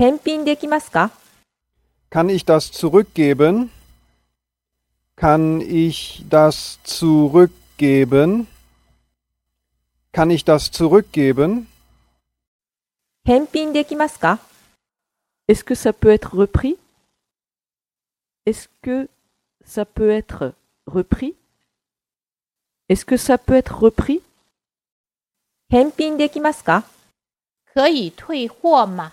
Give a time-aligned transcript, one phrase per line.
[0.00, 1.10] 返品できますか
[2.10, 3.70] Kann ich das zurückgeben?
[5.16, 8.46] Kann ich das zurückgeben?
[10.12, 11.66] Kann ich das zurückgeben?
[13.24, 14.38] 返品できますか
[15.48, 16.76] Est-ce que ça peut être repris
[18.44, 19.08] Est-ce que
[19.64, 20.52] ça peut être
[20.86, 21.34] repris
[22.88, 24.22] Est-ce que ça peut être repris
[25.70, 26.84] 返品できますか
[27.74, 29.12] 可以退货吗？